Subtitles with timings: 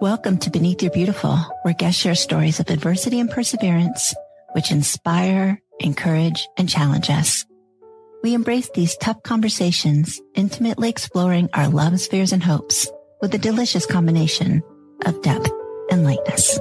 [0.00, 4.14] Welcome to Beneath Your Beautiful, where guests share stories of adversity and perseverance,
[4.52, 7.44] which inspire, encourage, and challenge us.
[8.22, 12.88] We embrace these tough conversations, intimately exploring our loves, fears, and hopes
[13.20, 14.62] with a delicious combination
[15.04, 15.50] of depth
[15.90, 16.60] and lightness.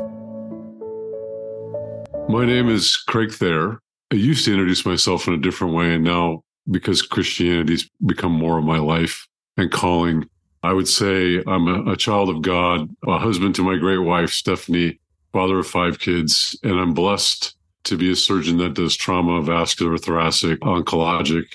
[2.27, 3.77] My name is Craig Thayer.
[4.11, 6.41] I used to introduce myself in a different way, and now
[6.71, 9.27] because Christianity's become more of my life
[9.57, 10.27] and calling,
[10.63, 14.31] I would say I'm a, a, child of God, a husband to my great wife,
[14.31, 14.99] Stephanie,
[15.31, 19.97] father of five kids, and I'm blessed to be a surgeon that does trauma, vascular,
[19.97, 21.45] thoracic, oncologic,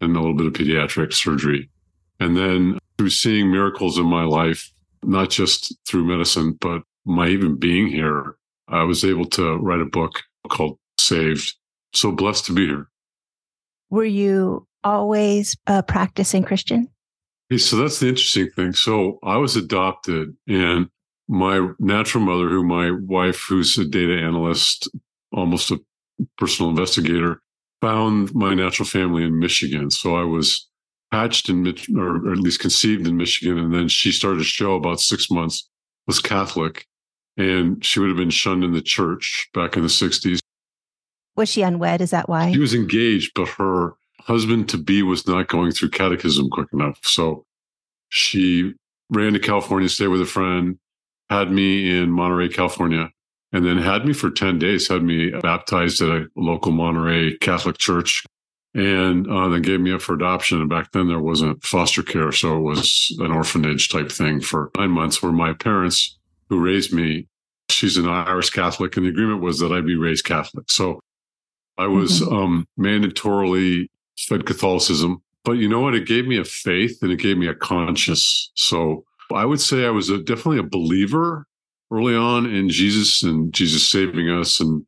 [0.00, 1.68] and a little bit of pediatric surgery.
[2.20, 4.70] And then through seeing miracles in my life,
[5.02, 8.36] not just through medicine, but my even being here,
[8.68, 11.54] I was able to write a book called Saved.
[11.94, 12.88] So blessed to be here.
[13.88, 16.88] Were you always a practicing Christian?
[17.58, 18.72] So that's the interesting thing.
[18.72, 20.88] So I was adopted, and
[21.28, 24.88] my natural mother, who my wife, who's a data analyst,
[25.32, 25.80] almost a
[26.38, 27.40] personal investigator,
[27.80, 29.90] found my natural family in Michigan.
[29.90, 30.68] So I was
[31.12, 35.00] hatched in, or at least conceived in Michigan, and then she started a show about
[35.00, 35.68] six months.
[36.06, 36.86] Was Catholic,
[37.36, 40.40] and she would have been shunned in the church back in the '60s.
[41.36, 42.00] Was she unwed?
[42.00, 42.52] Is that why?
[42.52, 43.94] She was engaged, but her
[44.26, 46.98] husband to be was not going through catechism quick enough.
[47.02, 47.44] So
[48.08, 48.74] she
[49.10, 50.78] ran to California, stayed with a friend,
[51.28, 53.10] had me in Monterey, California,
[53.52, 57.78] and then had me for 10 days, had me baptized at a local Monterey Catholic
[57.78, 58.24] church,
[58.74, 60.60] and uh, then gave me up for adoption.
[60.60, 62.30] And back then there wasn't foster care.
[62.32, 66.92] So it was an orphanage type thing for nine months where my parents who raised
[66.92, 67.26] me,
[67.68, 70.70] she's an Irish Catholic, and the agreement was that I'd be raised Catholic.
[70.70, 71.00] So
[71.78, 72.34] I was mm-hmm.
[72.34, 73.88] um, mandatorily
[74.28, 75.22] fed Catholicism.
[75.44, 75.94] But you know what?
[75.94, 78.50] It gave me a faith and it gave me a conscience.
[78.54, 81.46] So I would say I was a, definitely a believer
[81.90, 84.86] early on in Jesus and Jesus saving us and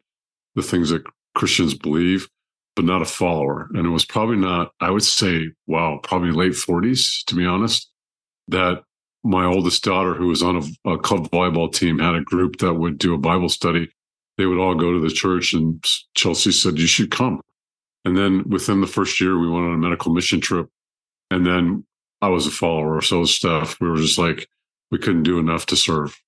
[0.55, 2.29] the things that Christians believe,
[2.77, 3.69] but not a follower.
[3.75, 7.91] And it was probably not, I would say, wow, probably late 40s, to be honest,
[8.49, 8.83] that
[9.25, 12.75] my oldest daughter, who was on a, a club volleyball team, had a group that
[12.75, 13.89] would do a Bible study.
[14.37, 17.41] They would all go to the church, and Chelsea said, You should come.
[18.05, 20.69] And then within the first year, we went on a medical mission trip.
[21.31, 21.85] And then
[22.21, 23.01] I was a follower.
[23.01, 23.81] So stuff.
[23.81, 24.49] We were just like,
[24.91, 26.21] we couldn't do enough to serve.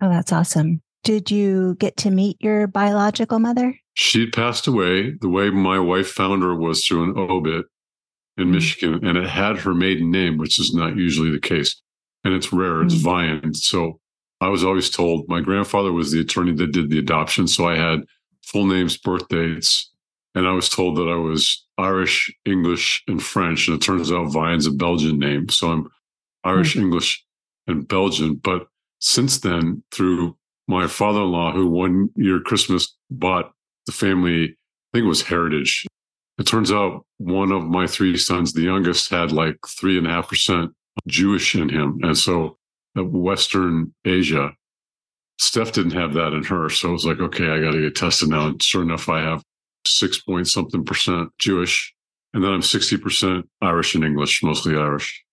[0.00, 0.80] Oh, that's awesome.
[1.02, 3.74] Did you get to meet your biological mother?
[3.94, 5.12] She'd passed away.
[5.20, 7.66] The way my wife found her was through an obit
[8.36, 8.52] in mm-hmm.
[8.52, 11.80] Michigan, and it had her maiden name, which is not usually the case.
[12.24, 13.08] And it's rare, it's mm-hmm.
[13.08, 13.56] Vian.
[13.56, 14.00] So
[14.40, 17.46] I was always told my grandfather was the attorney that did the adoption.
[17.46, 18.04] So I had
[18.42, 19.89] full names, birth dates,
[20.34, 23.66] and I was told that I was Irish, English, and French.
[23.66, 25.48] And it turns out Vian's a Belgian name.
[25.48, 25.90] So I'm
[26.44, 26.84] Irish, mm-hmm.
[26.84, 27.24] English,
[27.66, 28.36] and Belgian.
[28.36, 28.68] But
[29.00, 30.36] since then, through
[30.68, 33.52] my father in law, who one year Christmas bought
[33.86, 35.84] the family, I think it was Heritage.
[36.38, 40.10] It turns out one of my three sons, the youngest, had like three and a
[40.10, 40.72] half percent
[41.08, 41.98] Jewish in him.
[42.02, 42.56] And so
[42.94, 44.52] Western Asia,
[45.38, 46.68] Steph didn't have that in her.
[46.70, 48.46] So I was like, okay, I got to get tested now.
[48.46, 49.42] And sure enough, I have
[49.86, 51.94] six point something percent Jewish.
[52.32, 55.24] And then I'm 60% Irish and English, mostly Irish.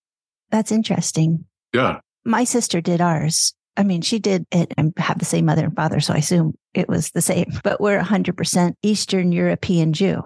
[0.49, 1.45] That's interesting.
[1.73, 1.99] Yeah.
[2.25, 3.53] My sister did ours.
[3.77, 5.99] I mean, she did it and have the same mother and father.
[5.99, 10.23] So I assume it was the same, but we're 100% Eastern European Jew.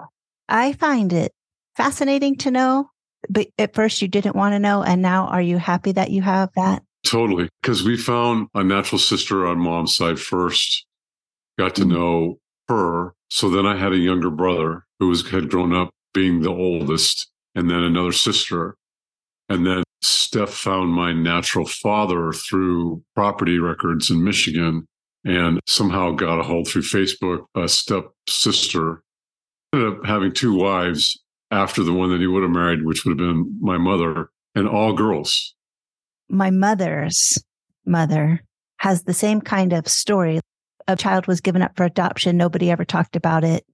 [0.48, 1.34] I find it
[1.76, 2.90] fascinating to know,
[3.30, 4.84] but at first you didn't want to know.
[4.84, 6.84] And now are you happy that you have that?
[7.06, 7.50] Totally.
[7.62, 10.86] Because we found a natural sister on mom's side first,
[11.58, 11.94] got to mm-hmm.
[11.94, 12.40] know
[12.70, 13.14] her.
[13.31, 17.31] So then I had a younger brother who was, had grown up being the oldest,
[17.56, 18.75] and then another sister.
[19.47, 24.86] And then Steph found my natural father through property records in Michigan
[25.24, 29.02] and somehow got a hold through Facebook, a step sister.
[29.74, 31.18] Ended up having two wives
[31.52, 34.68] after the one that he would have married, which would have been my mother, and
[34.68, 35.56] all girls.
[36.28, 37.41] My mother's
[37.85, 38.44] mother
[38.79, 40.41] has the same kind of story
[40.87, 42.37] a child was given up for adoption.
[42.37, 43.66] Nobody ever talked about it.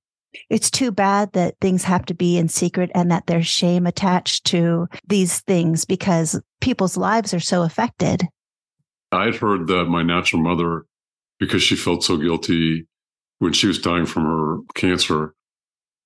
[0.50, 4.45] It's too bad that things have to be in secret and that there's shame attached
[4.45, 8.27] to these things because people's lives are so affected.
[9.12, 10.86] I'd heard that my natural mother,
[11.39, 12.88] because she felt so guilty
[13.39, 15.33] when she was dying from her cancer,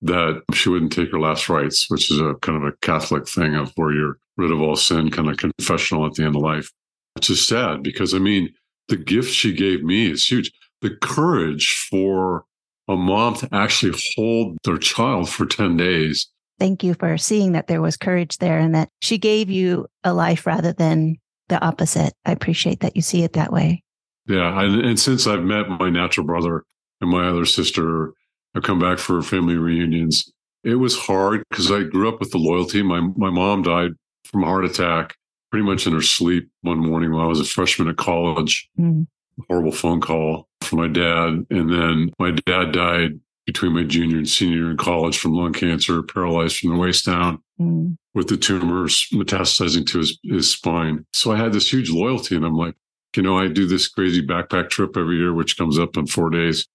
[0.03, 3.56] that she wouldn't take her last rites, which is a kind of a Catholic thing
[3.56, 6.71] of where you're rid of all sin, kind of confessional at the end of life.
[7.15, 8.53] Which is sad because I mean,
[8.88, 10.51] the gift she gave me is huge
[10.81, 12.45] the courage for
[12.88, 16.28] a mom to actually hold their child for 10 days.
[16.60, 20.13] Thank you for seeing that there was courage there and that she gave you a
[20.13, 21.18] life rather than
[21.50, 22.13] the opposite.
[22.25, 23.83] I appreciate that you see it that way.
[24.28, 24.62] Yeah.
[24.62, 26.63] And, and since I've met my natural brother
[27.00, 28.13] and my other sister,
[28.56, 30.31] I've come back for family reunions.
[30.63, 32.84] It was hard because I grew up with the loyalty.
[32.84, 33.92] My my mom died
[34.25, 35.16] from a heart attack
[35.50, 38.69] pretty much in her sleep one morning while I was a freshman at college.
[38.80, 39.07] Mm.
[39.50, 41.46] Horrible phone call my dad.
[41.50, 45.54] And then my dad died between my junior and senior year in college from lung
[45.54, 47.98] cancer, paralyzed from the waist down mm.
[48.14, 51.06] with the tumors metastasizing to his, his spine.
[51.14, 52.36] So I had this huge loyalty.
[52.36, 52.76] And I'm like,
[53.16, 56.30] you know, I do this crazy backpack trip every year, which comes up in four
[56.30, 56.68] days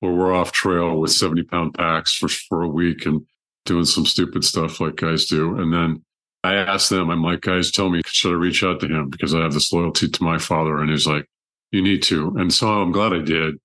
[0.00, 3.24] where we're off trail with 70 pound packs for, for a week and
[3.64, 5.58] doing some stupid stuff like guys do.
[5.58, 6.02] And then
[6.44, 9.10] I asked them, I'm like, guys, tell me, should I reach out to him?
[9.10, 10.78] Because I have this loyalty to my father.
[10.78, 11.26] And he's like,
[11.76, 12.34] you need to.
[12.38, 13.56] And so I'm glad I did.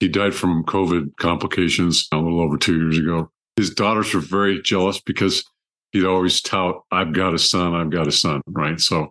[0.00, 3.30] He died from COVID complications a little over two years ago.
[3.56, 5.44] His daughters were very jealous because
[5.92, 8.80] he'd always tout, I've got a son, I've got a son, right?
[8.80, 9.08] So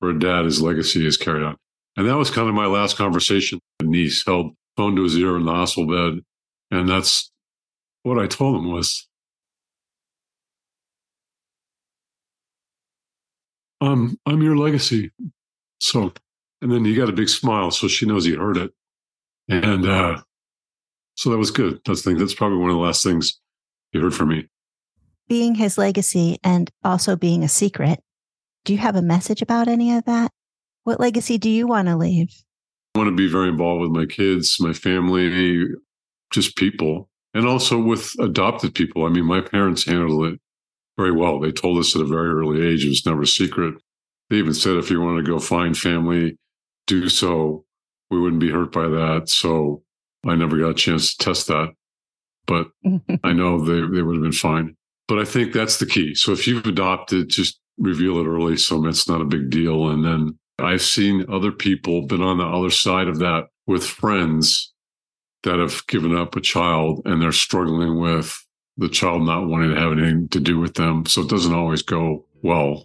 [0.00, 1.56] for a dad, his legacy is carried on.
[1.96, 3.60] And that was kind of my last conversation.
[3.80, 6.22] A niece held phone to his ear in the hospital bed.
[6.70, 7.30] And that's
[8.02, 9.08] what I told him was,
[13.80, 15.12] um, I'm your legacy.
[15.80, 16.12] So,
[16.62, 17.70] and then he got a big smile.
[17.70, 18.72] So she knows he heard it.
[19.48, 20.22] And uh,
[21.14, 21.80] so that was good.
[21.84, 22.18] That's the thing.
[22.18, 23.38] That's probably one of the last things
[23.92, 24.48] he heard from me.
[25.28, 28.00] Being his legacy and also being a secret,
[28.64, 30.32] do you have a message about any of that?
[30.84, 32.32] What legacy do you want to leave?
[32.94, 35.66] I want to be very involved with my kids, my family,
[36.32, 39.04] just people, and also with adopted people.
[39.04, 40.40] I mean, my parents handled it
[40.96, 41.38] very well.
[41.38, 43.74] They told us at a very early age it was never a secret.
[44.30, 46.38] They even said if you want to go find family,
[46.86, 47.64] do so.
[48.10, 49.28] We wouldn't be hurt by that.
[49.28, 49.82] So
[50.26, 51.72] I never got a chance to test that,
[52.46, 52.68] but
[53.24, 54.76] I know they, they would have been fine.
[55.08, 56.14] But I think that's the key.
[56.14, 59.90] So if you've adopted, just reveal it early so it's not a big deal.
[59.90, 64.72] And then I've seen other people been on the other side of that with friends
[65.42, 68.36] that have given up a child and they're struggling with
[68.78, 71.06] the child not wanting to have anything to do with them.
[71.06, 72.84] So it doesn't always go well.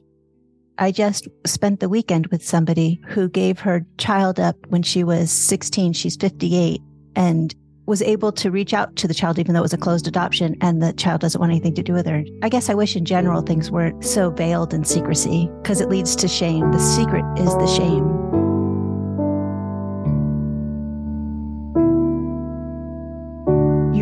[0.82, 5.32] I just spent the weekend with somebody who gave her child up when she was
[5.32, 5.94] 16.
[5.94, 6.82] She's 58
[7.16, 7.54] and
[7.86, 10.58] was able to reach out to the child, even though it was a closed adoption,
[10.60, 12.24] and the child doesn't want anything to do with her.
[12.42, 16.16] I guess I wish in general things weren't so veiled in secrecy because it leads
[16.16, 16.72] to shame.
[16.72, 18.21] The secret is the shame.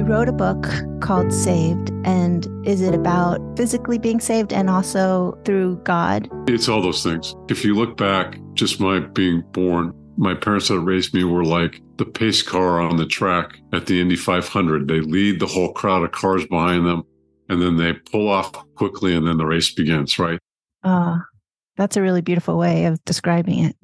[0.10, 0.68] Wrote a book
[1.02, 1.92] called Saved.
[2.04, 6.28] And is it about physically being saved and also through God?
[6.48, 7.36] It's all those things.
[7.48, 11.80] If you look back, just my being born, my parents that raised me were like
[11.98, 14.88] the pace car on the track at the Indy 500.
[14.88, 17.04] They lead the whole crowd of cars behind them,
[17.48, 20.40] and then they pull off quickly, and then the race begins, right?
[20.84, 21.24] Ah, uh,
[21.78, 23.76] that's a really beautiful way of describing it.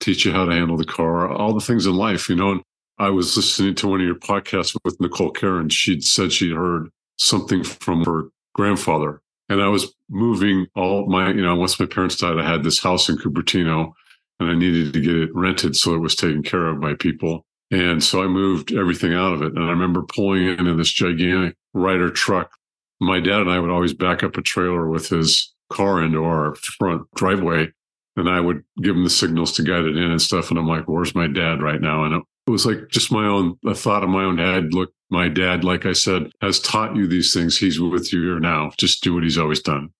[0.00, 2.52] Teach you how to handle the car, all the things in life, you know.
[2.52, 2.62] And
[2.98, 5.68] I was listening to one of your podcasts with Nicole Karen.
[5.68, 9.20] She'd said she'd heard something from her grandfather.
[9.48, 12.80] And I was moving all my, you know, once my parents died, I had this
[12.82, 13.92] house in Cupertino
[14.40, 17.44] and I needed to get it rented so it was taken care of by people.
[17.70, 19.54] And so I moved everything out of it.
[19.54, 22.52] And I remember pulling into this gigantic Ryder truck.
[23.00, 26.54] My dad and I would always back up a trailer with his car into our
[26.54, 27.72] front driveway.
[28.16, 30.50] And I would give him the signals to guide it in and stuff.
[30.50, 32.04] And I'm like, where's my dad right now?
[32.04, 34.74] And it was like just my own a thought in my own head.
[34.74, 37.56] Look, my dad, like I said, has taught you these things.
[37.56, 38.72] He's with you here now.
[38.76, 39.90] Just do what he's always done.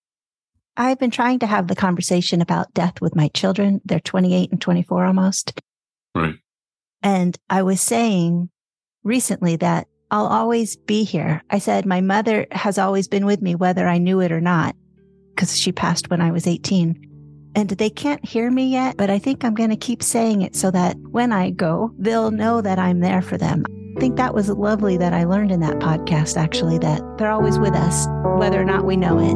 [0.77, 3.81] I've been trying to have the conversation about death with my children.
[3.85, 5.59] They're 28 and 24 almost.
[6.13, 6.35] Right.
[7.01, 8.49] And I was saying
[9.03, 11.41] recently that I'll always be here.
[11.49, 14.75] I said, my mother has always been with me, whether I knew it or not,
[15.29, 17.14] because she passed when I was 18
[17.55, 20.55] and they can't hear me yet, but I think I'm going to keep saying it
[20.55, 23.63] so that when I go, they'll know that I'm there for them.
[23.95, 27.57] I think that was lovely that I learned in that podcast, actually, that they're always
[27.57, 28.07] with us,
[28.37, 29.35] whether or not we know it.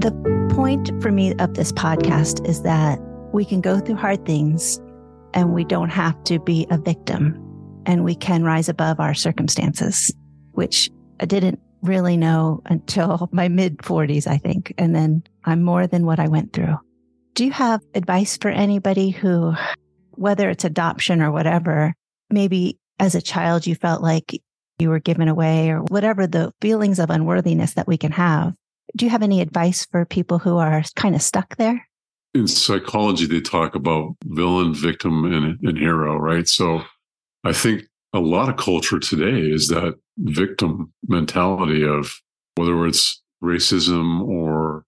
[0.00, 2.98] The point for me of this podcast is that
[3.32, 4.80] we can go through hard things
[5.34, 7.38] and we don't have to be a victim
[7.84, 10.10] and we can rise above our circumstances,
[10.52, 10.88] which
[11.20, 14.74] I didn't really know until my mid 40s, I think.
[14.78, 16.76] And then I'm more than what I went through.
[17.34, 19.54] Do you have advice for anybody who,
[20.12, 21.94] whether it's adoption or whatever,
[22.30, 24.40] maybe as a child you felt like
[24.78, 28.54] you were given away or whatever the feelings of unworthiness that we can have?
[28.96, 31.86] Do you have any advice for people who are kind of stuck there?
[32.34, 36.48] In psychology, they talk about villain, victim, and, and hero, right?
[36.48, 36.82] So
[37.44, 42.14] I think a lot of culture today is that victim mentality of
[42.54, 44.84] whether it's racism or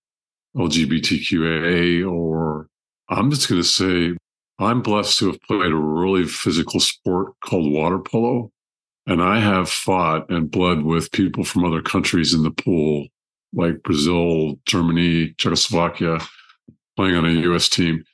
[0.56, 2.68] LGBTQA, or
[3.08, 4.16] I'm just going to say
[4.60, 8.52] I'm blessed to have played a really physical sport called water polo.
[9.08, 13.08] And I have fought and bled with people from other countries in the pool,
[13.52, 16.20] like Brazil, Germany, Czechoslovakia,
[16.96, 18.04] playing on a US team.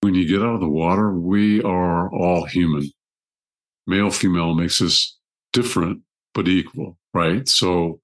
[0.00, 2.90] When you get out of the water, we are all human.
[3.86, 5.18] Male, female makes us
[5.52, 6.00] different,
[6.34, 7.48] but equal, right?
[7.48, 8.00] So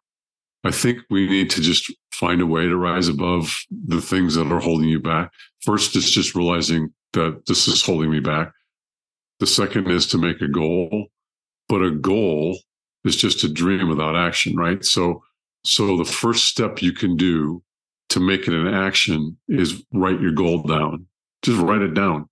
[0.64, 4.52] I think we need to just find a way to rise above the things that
[4.52, 5.30] are holding you back.
[5.62, 8.52] First is just realizing that this is holding me back.
[9.38, 11.06] The second is to make a goal,
[11.68, 12.58] but a goal
[13.04, 14.84] is just a dream without action, right?
[14.84, 15.22] So,
[15.64, 17.62] so the first step you can do
[18.08, 21.06] to make it an action is write your goal down.
[21.42, 22.27] Just write it down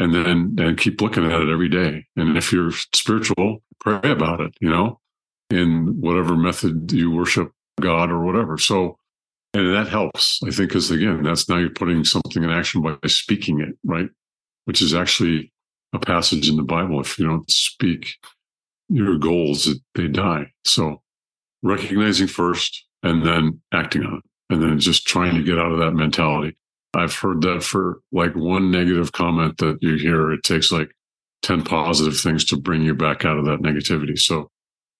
[0.00, 2.06] and then and keep looking at it every day.
[2.16, 4.98] And if you're spiritual, pray about it, you know,
[5.50, 8.56] in whatever method you worship God or whatever.
[8.56, 8.96] So,
[9.52, 12.96] and that helps, I think, because again, that's now you're putting something in action by
[13.06, 14.08] speaking it, right?
[14.64, 15.52] Which is actually
[15.92, 17.00] a passage in the Bible.
[17.00, 18.14] If you don't speak
[18.88, 20.52] your goals, they die.
[20.64, 21.02] So,
[21.62, 25.78] recognizing first and then acting on it, and then just trying to get out of
[25.78, 26.56] that mentality.
[26.94, 30.90] I've heard that for like one negative comment that you hear, it takes like
[31.42, 34.18] 10 positive things to bring you back out of that negativity.
[34.18, 34.50] So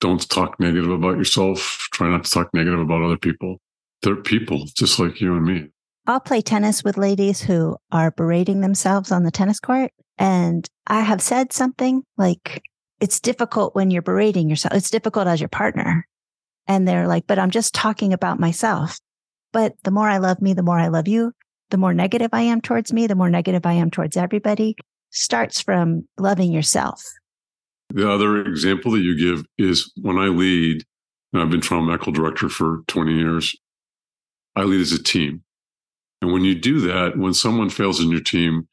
[0.01, 1.89] don't talk negative about yourself.
[1.93, 3.59] Try not to talk negative about other people.
[4.03, 5.69] They're people just like you and me.
[6.07, 9.93] I'll play tennis with ladies who are berating themselves on the tennis court.
[10.17, 12.63] And I have said something like,
[13.01, 14.75] it's difficult when you're berating yourself.
[14.75, 16.07] It's difficult as your partner.
[16.67, 18.99] And they're like, but I'm just talking about myself.
[19.53, 21.33] But the more I love me, the more I love you.
[21.71, 24.77] The more negative I am towards me, the more negative I am towards everybody
[25.11, 27.03] starts from loving yourself.
[27.93, 30.85] The other example that you give is when I lead,
[31.33, 33.57] and I've been trauma medical director for 20 years,
[34.55, 35.43] I lead as a team.
[36.23, 38.69] And when you do that, when someone fails in your team,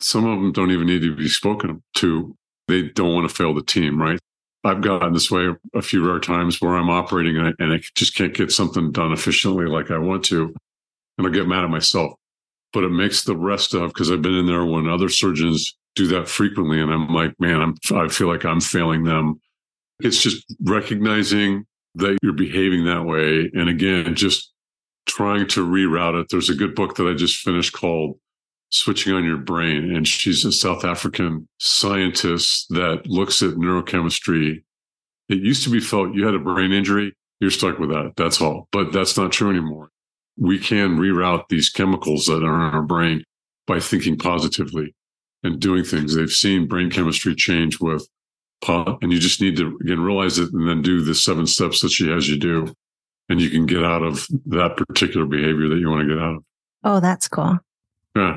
[0.00, 2.36] some of them don't even need to be spoken to.
[2.66, 4.18] They don't want to fail the team, right?
[4.64, 7.80] I've gotten this way a few rare times where I'm operating and I, and I
[7.94, 10.54] just can't get something done efficiently like I want to.
[11.16, 12.14] And I get mad at myself.
[12.72, 16.06] But it makes the rest of, because I've been in there when other surgeons do
[16.08, 16.80] that frequently.
[16.80, 19.40] And I'm like, man, I'm, I feel like I'm failing them.
[20.00, 23.50] It's just recognizing that you're behaving that way.
[23.54, 24.52] And again, just
[25.06, 26.26] trying to reroute it.
[26.30, 28.18] There's a good book that I just finished called
[28.70, 29.96] Switching on Your Brain.
[29.96, 34.62] And she's a South African scientist that looks at neurochemistry.
[35.30, 38.12] It used to be felt you had a brain injury, you're stuck with that.
[38.16, 38.68] That's all.
[38.72, 39.90] But that's not true anymore.
[40.38, 43.24] We can reroute these chemicals that are in our brain
[43.66, 44.94] by thinking positively
[45.42, 46.14] and doing things.
[46.14, 48.08] They've seen brain chemistry change with
[48.60, 51.80] pot, and you just need to again realize it and then do the seven steps
[51.80, 52.72] that she has you do,
[53.28, 56.36] and you can get out of that particular behavior that you want to get out
[56.36, 56.44] of.
[56.84, 57.58] Oh, that's cool.
[58.16, 58.36] Yeah.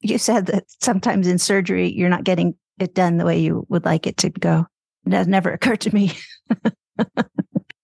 [0.00, 3.84] You said that sometimes in surgery you're not getting it done the way you would
[3.84, 4.66] like it to go.
[5.04, 6.12] That never occurred to me.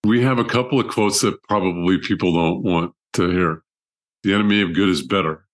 [0.05, 3.63] we have a couple of quotes that probably people don't want to hear.
[4.23, 5.45] The enemy of good is better.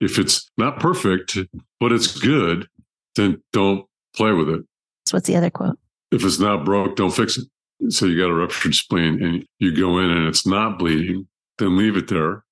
[0.00, 1.38] If it's not perfect,
[1.80, 2.68] but it's good,
[3.16, 4.62] then don't play with it.
[5.06, 5.78] So what's the other quote?
[6.12, 7.46] If it's not broke, don't fix it.
[7.90, 11.26] So you got a ruptured spleen and you go in and it's not bleeding,
[11.58, 12.44] then leave it there.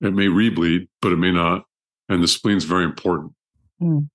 [0.00, 1.64] It may rebleed, but it may not.
[2.08, 3.32] And the spleen's very important.
[3.80, 4.08] Mm.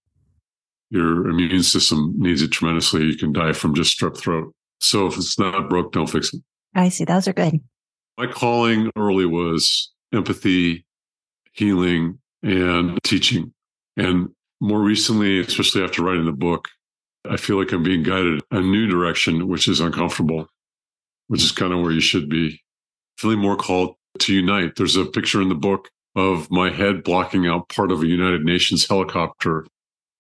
[0.90, 3.04] Your immune system needs it tremendously.
[3.04, 4.54] You can die from just strep throat.
[4.80, 6.42] So if it's not broke, don't fix it.
[6.76, 7.06] I see.
[7.06, 7.60] Those are good.
[8.20, 10.86] My calling early was empathy,
[11.54, 13.54] healing, and teaching.
[13.96, 14.28] And
[14.60, 16.68] more recently, especially after writing the book,
[17.30, 20.48] I feel like I'm being guided a new direction, which is uncomfortable,
[21.30, 22.62] which is kind of where you should be.
[23.18, 24.76] Feeling more called to unite.
[24.76, 28.44] There's a picture in the book of my head blocking out part of a United
[28.44, 29.66] Nations helicopter.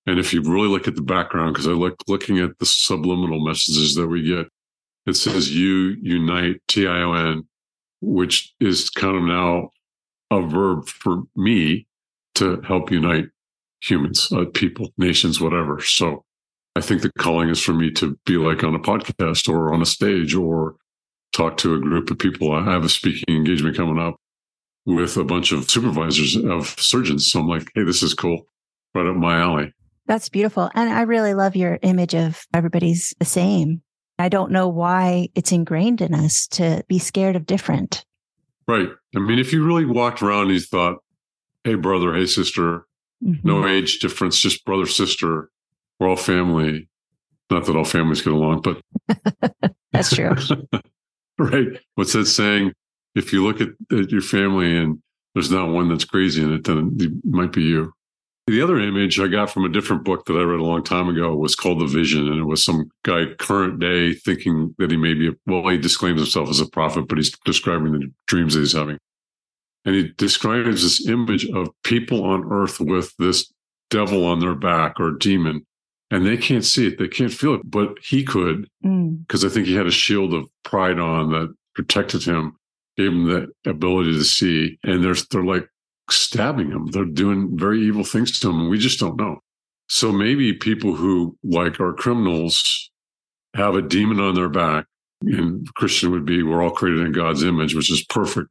[0.05, 3.43] And if you really look at the background, because I look looking at the subliminal
[3.45, 4.47] messages that we get,
[5.05, 7.48] it says you unite T I O N,
[8.01, 9.71] which is kind of now
[10.31, 11.87] a verb for me
[12.35, 13.25] to help unite
[13.81, 15.81] humans, uh, people, nations, whatever.
[15.81, 16.23] So
[16.75, 19.81] I think the calling is for me to be like on a podcast or on
[19.81, 20.75] a stage or
[21.33, 22.51] talk to a group of people.
[22.51, 24.15] I have a speaking engagement coming up
[24.85, 27.31] with a bunch of supervisors of surgeons.
[27.31, 28.47] So I'm like, hey, this is cool.
[28.95, 29.73] Right up my alley.
[30.07, 30.71] That's beautiful.
[30.73, 33.81] And I really love your image of everybody's the same.
[34.19, 38.05] I don't know why it's ingrained in us to be scared of different.
[38.67, 38.89] Right.
[39.15, 40.97] I mean, if you really walked around and you thought,
[41.63, 42.85] hey, brother, hey, sister,
[43.23, 43.47] mm-hmm.
[43.47, 45.49] no age difference, just brother, sister.
[45.99, 46.87] We're all family.
[47.49, 48.81] Not that all families get along, but
[49.91, 50.35] that's true.
[51.39, 51.79] right.
[51.95, 52.73] What's that saying?
[53.15, 55.01] if you look at, at your family and
[55.33, 57.93] there's not one that's crazy in it, then it might be you.
[58.49, 61.07] The other image I got from a different book that I read a long time
[61.07, 62.27] ago was called The Vision.
[62.27, 65.77] And it was some guy current day thinking that he may be, a, well, he
[65.77, 68.97] disclaims himself as a prophet, but he's describing the dreams that he's having.
[69.85, 73.53] And he describes this image of people on earth with this
[73.91, 75.63] devil on their back or demon,
[76.09, 76.97] and they can't see it.
[76.97, 79.45] They can't feel it, but he could because mm.
[79.45, 82.57] I think he had a shield of pride on that protected him,
[82.97, 84.79] gave him the ability to see.
[84.83, 85.69] And they're, they're like
[86.11, 86.87] stabbing him.
[86.87, 89.39] They're doing very evil things to him, we just don't know.
[89.87, 92.91] So maybe people who like are criminals
[93.55, 94.85] have a demon on their back,
[95.21, 98.49] and Christian would be we're all created in God's image, which is perfect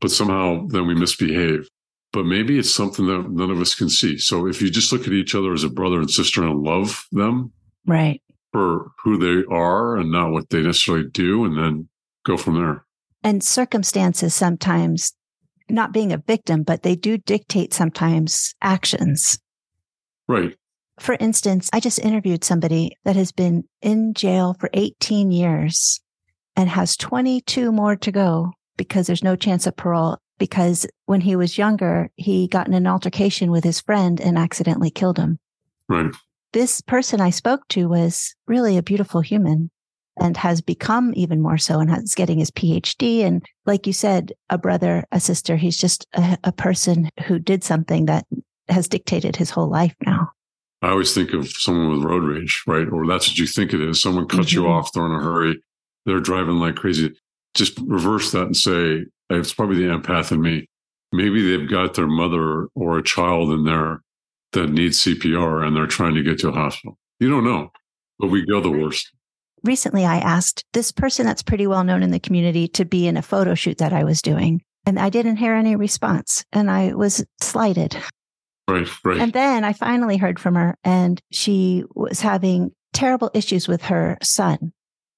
[0.00, 1.68] but somehow then we misbehave.
[2.12, 4.18] But maybe it's something that none of us can see.
[4.18, 7.06] So if you just look at each other as a brother and sister and love
[7.10, 7.52] them,
[7.86, 11.88] right, for who they are and not what they necessarily do, and then
[12.24, 12.84] go from there.
[13.24, 15.14] And circumstances sometimes
[15.68, 19.38] not being a victim, but they do dictate sometimes actions.
[20.28, 20.56] Right.
[21.00, 26.00] For instance, I just interviewed somebody that has been in jail for 18 years
[26.56, 30.18] and has 22 more to go because there's no chance of parole.
[30.38, 34.90] Because when he was younger, he got in an altercation with his friend and accidentally
[34.90, 35.38] killed him.
[35.88, 36.12] Right.
[36.52, 39.70] This person I spoke to was really a beautiful human
[40.20, 43.20] and has become even more so and is getting his PhD.
[43.20, 47.64] And like you said, a brother, a sister, he's just a, a person who did
[47.64, 48.26] something that
[48.68, 50.30] has dictated his whole life now.
[50.82, 52.86] I always think of someone with road rage, right?
[52.88, 54.00] Or that's what you think it is.
[54.00, 54.64] Someone cuts mm-hmm.
[54.64, 55.60] you off, they're in a hurry,
[56.04, 57.14] they're driving like crazy
[57.54, 60.68] just reverse that and say, it's probably the empath in me.
[61.12, 64.02] Maybe they've got their mother or a child in there
[64.52, 66.98] that needs CPR and they're trying to get to a hospital.
[67.20, 67.70] You don't know,
[68.18, 69.10] but we go the worst.
[69.64, 73.16] Recently, I asked this person that's pretty well known in the community to be in
[73.16, 76.94] a photo shoot that I was doing, and I didn't hear any response, and I
[76.94, 77.96] was slighted.
[78.68, 79.20] Right, right.
[79.20, 84.16] And then I finally heard from her, and she was having terrible issues with her
[84.22, 84.72] son.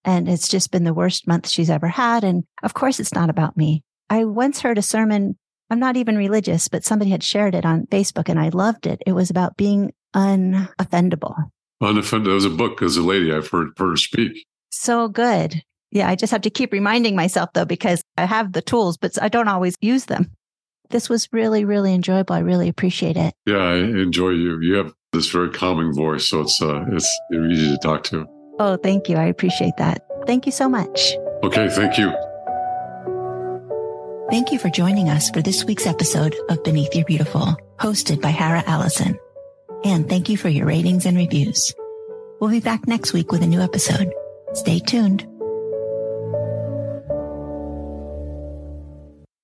[0.04, 2.24] And it's just been the worst month she's ever had.
[2.24, 3.82] And of course, it's not about me.
[4.08, 5.36] I once heard a sermon.
[5.68, 9.02] I'm not even religious, but somebody had shared it on Facebook and I loved it.
[9.04, 11.34] It was about being unoffendable.
[11.82, 12.28] Unoffendable.
[12.28, 13.32] It was a book as a lady.
[13.32, 14.44] I've heard her speak.
[14.70, 15.62] So good.
[15.90, 16.08] Yeah.
[16.08, 19.28] I just have to keep reminding myself though, because I have the tools, but I
[19.28, 20.30] don't always use them.
[20.90, 22.34] This was really, really enjoyable.
[22.34, 23.34] I really appreciate it.
[23.46, 23.56] Yeah.
[23.58, 24.60] I enjoy you.
[24.60, 26.28] You have this very calming voice.
[26.28, 28.26] So it's, uh, it's easy to talk to.
[28.58, 29.16] Oh, thank you.
[29.16, 30.02] I appreciate that.
[30.26, 31.14] Thank you so much.
[31.44, 32.10] Okay, thank you.
[34.30, 38.30] Thank you for joining us for this week's episode of Beneath Your Beautiful, hosted by
[38.30, 39.16] Hara Allison.
[39.86, 41.72] And thank you for your ratings and reviews.
[42.40, 44.12] We'll be back next week with a new episode.
[44.52, 45.24] Stay tuned.